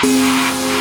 Música 0.00 0.77